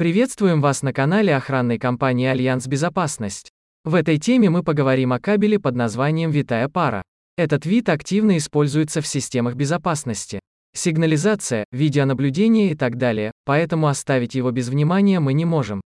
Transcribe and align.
Приветствуем 0.00 0.62
вас 0.62 0.80
на 0.80 0.94
канале 0.94 1.36
охранной 1.36 1.78
компании 1.78 2.26
Альянс 2.26 2.66
Безопасность. 2.66 3.50
В 3.84 3.94
этой 3.94 4.16
теме 4.16 4.48
мы 4.48 4.62
поговорим 4.62 5.12
о 5.12 5.20
кабеле 5.20 5.60
под 5.60 5.76
названием 5.76 6.30
витая 6.30 6.70
пара. 6.70 7.02
Этот 7.36 7.66
вид 7.66 7.90
активно 7.90 8.38
используется 8.38 9.02
в 9.02 9.06
системах 9.06 9.56
безопасности. 9.56 10.40
Сигнализация, 10.74 11.66
видеонаблюдение 11.70 12.70
и 12.70 12.74
так 12.74 12.96
далее, 12.96 13.32
поэтому 13.44 13.88
оставить 13.88 14.34
его 14.34 14.50
без 14.52 14.70
внимания 14.70 15.20
мы 15.20 15.34
не 15.34 15.44
можем. 15.44 15.82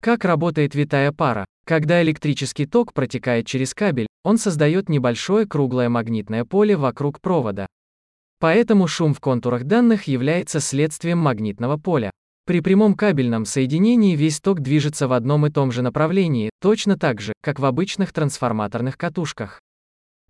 Как 0.00 0.24
работает 0.24 0.76
витая 0.76 1.10
пара? 1.10 1.44
Когда 1.66 2.00
электрический 2.02 2.66
ток 2.66 2.92
протекает 2.92 3.48
через 3.48 3.74
кабель, 3.74 4.06
он 4.22 4.38
создает 4.38 4.88
небольшое 4.88 5.44
круглое 5.44 5.88
магнитное 5.88 6.44
поле 6.44 6.76
вокруг 6.76 7.20
провода. 7.20 7.66
Поэтому 8.38 8.86
шум 8.86 9.12
в 9.12 9.18
контурах 9.18 9.64
данных 9.64 10.04
является 10.04 10.60
следствием 10.60 11.18
магнитного 11.18 11.78
поля. 11.78 12.12
При 12.50 12.58
прямом 12.58 12.94
кабельном 12.94 13.44
соединении 13.44 14.16
весь 14.16 14.40
ток 14.40 14.58
движется 14.58 15.06
в 15.06 15.12
одном 15.12 15.46
и 15.46 15.50
том 15.50 15.70
же 15.70 15.82
направлении, 15.82 16.50
точно 16.60 16.98
так 16.98 17.20
же, 17.20 17.32
как 17.42 17.60
в 17.60 17.64
обычных 17.64 18.12
трансформаторных 18.12 18.98
катушках. 18.98 19.60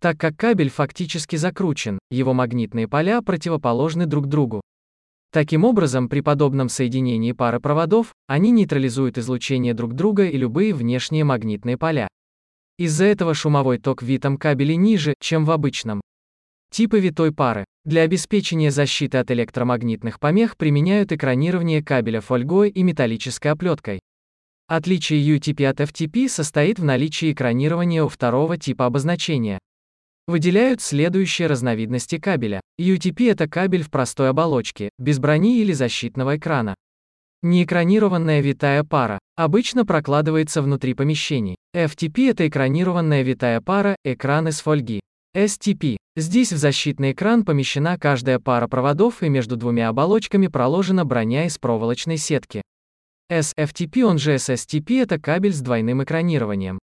Так 0.02 0.20
как 0.20 0.37
кабель 0.37 0.69
фактически 0.69 1.37
закручен, 1.37 1.98
его 2.11 2.34
магнитные 2.34 2.88
поля 2.88 3.23
противоположны 3.23 4.05
друг 4.05 4.27
другу. 4.27 4.61
Таким 5.33 5.64
образом, 5.64 6.11
при 6.11 6.20
подобном 6.20 6.69
соединении 6.69 7.33
пары 7.33 7.59
проводов, 7.59 8.12
они 8.27 8.50
нейтрализуют 8.50 9.16
излучение 9.16 9.73
друг 9.73 9.95
друга 9.95 10.27
и 10.27 10.37
любые 10.37 10.75
внешние 10.75 11.25
магнитные 11.25 11.78
поля. 11.78 12.06
Из-за 12.77 13.06
этого 13.06 13.33
шумовой 13.33 13.78
ток 13.78 14.02
в 14.02 14.05
витом 14.05 14.37
кабеле 14.37 14.77
ниже, 14.77 15.14
чем 15.20 15.47
в 15.47 15.50
обычном. 15.50 16.02
Типы 16.70 17.01
витой 17.01 17.33
пары. 17.33 17.65
Для 17.84 18.02
обеспечения 18.02 18.70
защиты 18.70 19.19
от 19.19 19.30
электромагнитных 19.33 20.20
помех 20.20 20.56
применяют 20.56 21.11
экранирование 21.11 21.83
кабеля 21.83 22.20
фольгой 22.20 22.70
и 22.70 22.84
металлической 22.84 23.48
оплеткой. 23.48 23.98
Отличие 24.69 25.20
UTP 25.37 25.64
от 25.66 25.80
FTP 25.80 26.28
состоит 26.28 26.78
в 26.78 26.84
наличии 26.84 27.33
экранирования 27.33 28.05
у 28.05 28.09
второго 28.09 28.56
типа 28.56 28.86
обозначения. 28.86 29.59
Выделяют 30.28 30.81
следующие 30.81 31.48
разновидности 31.48 32.19
кабеля. 32.19 32.61
UTP– 32.81 33.28
это 33.33 33.48
кабель 33.48 33.83
в 33.83 33.91
простой 33.91 34.28
оболочке, 34.28 34.91
без 34.97 35.19
брони 35.19 35.61
или 35.61 35.72
защитного 35.72 36.37
экрана. 36.37 36.77
Неэкранированная 37.42 38.42
витая 38.42 38.84
пара. 38.84 39.19
Обычно 39.34 39.84
прокладывается 39.84 40.62
внутри 40.62 40.94
помещений. 40.94 41.56
FTP– 41.75 42.31
это 42.31 42.47
экранированная 42.47 43.22
витая 43.22 43.61
пара, 43.61 43.97
экран 44.05 44.47
из 44.47 44.61
фольги. 44.61 45.00
STP. 45.34 45.97
Здесь 46.16 46.53
в 46.53 46.56
защитный 46.56 47.12
экран 47.12 47.44
помещена 47.44 47.97
каждая 47.97 48.41
пара 48.41 48.66
проводов 48.66 49.22
и 49.22 49.28
между 49.28 49.56
двумя 49.56 49.89
оболочками 49.89 50.48
проложена 50.48 51.05
броня 51.05 51.47
из 51.47 51.56
проволочной 51.58 52.16
сетки. 52.16 52.62
SFTP, 53.30 54.03
он 54.03 54.19
же 54.19 54.34
SSTP, 54.34 55.03
это 55.03 55.20
кабель 55.20 55.53
с 55.53 55.61
двойным 55.61 56.03
экранированием. 56.03 56.81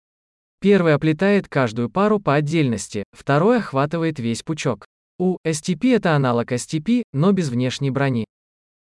Первый 0.62 0.94
оплетает 0.94 1.48
каждую 1.48 1.90
пару 1.90 2.18
по 2.18 2.34
отдельности, 2.34 3.04
второй 3.12 3.58
охватывает 3.58 4.18
весь 4.18 4.42
пучок. 4.42 4.86
У 5.18 5.36
STP 5.46 5.96
это 5.96 6.16
аналог 6.16 6.50
STP, 6.52 7.02
но 7.12 7.32
без 7.32 7.50
внешней 7.50 7.90
брони. 7.90 8.24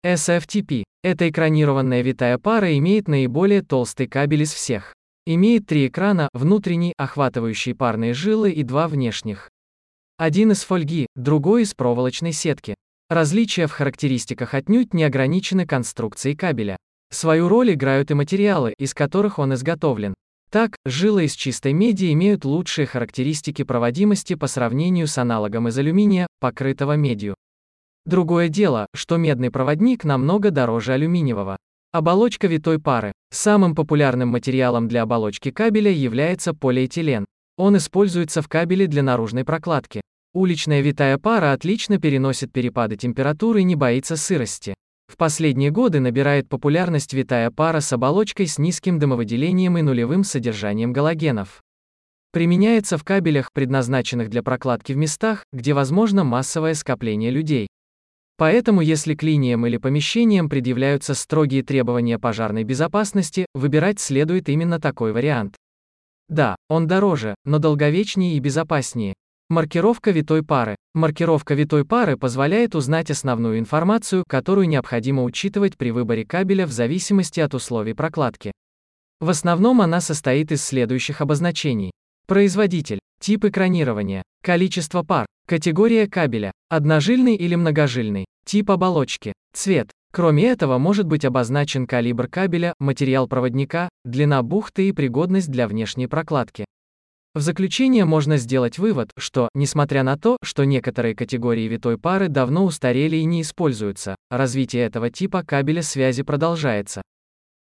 SFTP. 0.05 0.83
Эта 1.03 1.29
экранированная 1.29 2.01
витая 2.03 2.37
пара 2.37 2.77
имеет 2.77 3.09
наиболее 3.09 3.63
толстый 3.63 4.07
кабель 4.07 4.43
из 4.43 4.53
всех. 4.53 4.93
Имеет 5.25 5.67
три 5.67 5.87
экрана, 5.87 6.29
внутренний, 6.33 6.93
охватывающий 6.97 7.75
парные 7.75 8.13
жилы 8.13 8.51
и 8.51 8.63
два 8.63 8.87
внешних. 8.87 9.49
Один 10.21 10.51
из 10.51 10.63
фольги, 10.63 11.07
другой 11.15 11.63
из 11.63 11.73
проволочной 11.73 12.31
сетки. 12.31 12.75
Различия 13.09 13.65
в 13.65 13.71
характеристиках 13.71 14.53
отнюдь 14.53 14.93
не 14.93 15.03
ограничены 15.03 15.65
конструкцией 15.65 16.35
кабеля. 16.35 16.77
Свою 17.11 17.47
роль 17.47 17.73
играют 17.73 18.11
и 18.11 18.13
материалы, 18.13 18.75
из 18.77 18.93
которых 18.93 19.39
он 19.39 19.55
изготовлен. 19.55 20.13
Так, 20.51 20.75
жилы 20.85 21.25
из 21.25 21.33
чистой 21.33 21.73
меди 21.73 22.13
имеют 22.13 22.45
лучшие 22.45 22.85
характеристики 22.85 23.63
проводимости 23.63 24.35
по 24.35 24.45
сравнению 24.45 25.07
с 25.07 25.17
аналогом 25.17 25.69
из 25.69 25.79
алюминия, 25.79 26.27
покрытого 26.39 26.95
медью. 26.95 27.33
Другое 28.05 28.47
дело, 28.47 28.85
что 28.93 29.17
медный 29.17 29.49
проводник 29.49 30.03
намного 30.03 30.51
дороже 30.51 30.93
алюминиевого. 30.93 31.57
Оболочка 31.93 32.45
витой 32.45 32.77
пары. 32.77 33.11
Самым 33.31 33.73
популярным 33.73 34.29
материалом 34.29 34.87
для 34.87 35.01
оболочки 35.01 35.49
кабеля 35.49 35.89
является 35.89 36.53
полиэтилен. 36.53 37.25
Он 37.57 37.75
используется 37.75 38.43
в 38.43 38.47
кабеле 38.47 38.85
для 38.85 39.01
наружной 39.01 39.45
прокладки. 39.45 40.01
Уличная 40.33 40.79
витая 40.79 41.17
пара 41.17 41.51
отлично 41.51 41.99
переносит 41.99 42.53
перепады 42.53 42.95
температуры 42.95 43.61
и 43.61 43.65
не 43.65 43.75
боится 43.75 44.15
сырости. 44.15 44.73
В 45.07 45.17
последние 45.17 45.71
годы 45.71 45.99
набирает 45.99 46.47
популярность 46.47 47.13
витая 47.13 47.51
пара 47.51 47.81
с 47.81 47.91
оболочкой 47.91 48.47
с 48.47 48.57
низким 48.57 48.97
дымовыделением 48.97 49.77
и 49.77 49.81
нулевым 49.81 50.23
содержанием 50.23 50.93
галогенов. 50.93 51.61
Применяется 52.31 52.97
в 52.97 53.03
кабелях, 53.03 53.49
предназначенных 53.51 54.29
для 54.29 54.41
прокладки 54.41 54.93
в 54.93 54.97
местах, 54.97 55.43
где 55.51 55.73
возможно 55.73 56.23
массовое 56.23 56.75
скопление 56.75 57.29
людей. 57.29 57.67
Поэтому 58.37 58.79
если 58.79 59.15
к 59.15 59.23
линиям 59.23 59.67
или 59.67 59.75
помещениям 59.75 60.47
предъявляются 60.47 61.13
строгие 61.13 61.61
требования 61.61 62.17
пожарной 62.17 62.63
безопасности, 62.63 63.47
выбирать 63.53 63.99
следует 63.99 64.47
именно 64.47 64.79
такой 64.79 65.11
вариант. 65.11 65.57
Да, 66.29 66.55
он 66.69 66.87
дороже, 66.87 67.35
но 67.43 67.59
долговечнее 67.59 68.37
и 68.37 68.39
безопаснее. 68.39 69.13
Маркировка 69.51 70.11
витой 70.11 70.43
пары. 70.43 70.77
Маркировка 70.93 71.55
витой 71.55 71.83
пары 71.83 72.15
позволяет 72.15 72.73
узнать 72.73 73.11
основную 73.11 73.59
информацию, 73.59 74.23
которую 74.25 74.69
необходимо 74.69 75.23
учитывать 75.23 75.75
при 75.75 75.91
выборе 75.91 76.23
кабеля 76.23 76.65
в 76.65 76.71
зависимости 76.71 77.41
от 77.41 77.53
условий 77.53 77.93
прокладки. 77.93 78.53
В 79.19 79.29
основном 79.29 79.81
она 79.81 79.99
состоит 79.99 80.53
из 80.53 80.63
следующих 80.63 81.19
обозначений. 81.19 81.91
Производитель, 82.27 82.99
тип 83.19 83.43
экранирования, 83.43 84.23
количество 84.41 85.03
пар, 85.03 85.25
категория 85.45 86.07
кабеля, 86.07 86.53
одножильный 86.69 87.35
или 87.35 87.55
многожильный, 87.55 88.23
тип 88.45 88.71
оболочки, 88.71 89.33
цвет. 89.53 89.91
Кроме 90.13 90.45
этого 90.45 90.77
может 90.77 91.07
быть 91.07 91.25
обозначен 91.25 91.87
калибр 91.87 92.29
кабеля, 92.29 92.73
материал 92.79 93.27
проводника, 93.27 93.89
длина 94.05 94.43
бухты 94.43 94.87
и 94.87 94.93
пригодность 94.93 95.51
для 95.51 95.67
внешней 95.67 96.07
прокладки. 96.07 96.63
В 97.33 97.39
заключение 97.39 98.03
можно 98.03 98.35
сделать 98.35 98.77
вывод, 98.77 99.11
что, 99.17 99.47
несмотря 99.53 100.03
на 100.03 100.17
то, 100.17 100.35
что 100.43 100.65
некоторые 100.65 101.15
категории 101.15 101.65
витой 101.65 101.97
пары 101.97 102.27
давно 102.27 102.65
устарели 102.65 103.15
и 103.15 103.23
не 103.23 103.43
используются, 103.43 104.17
развитие 104.29 104.83
этого 104.83 105.09
типа 105.09 105.41
кабеля 105.43 105.81
связи 105.81 106.23
продолжается. 106.23 107.01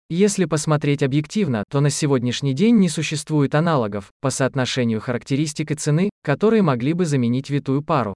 Если 0.09 0.43
посмотреть 0.43 1.03
объективно, 1.03 1.63
то 1.71 1.79
на 1.79 1.89
сегодняшний 1.89 2.53
день 2.53 2.79
не 2.79 2.89
существует 2.89 3.55
аналогов, 3.55 4.11
по 4.19 4.29
соотношению 4.29 4.99
характеристик 4.99 5.71
и 5.71 5.75
цены, 5.75 6.09
которые 6.21 6.63
могли 6.63 6.91
бы 6.91 7.05
заменить 7.05 7.49
витую 7.49 7.81
пару. 7.81 8.13